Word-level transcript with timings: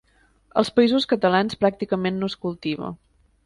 Als 0.61 0.71
Països 0.77 1.05
Catalans 1.11 1.59
pràcticament 1.65 2.21
no 2.23 2.33
es 2.33 2.41
cultiva. 2.47 2.95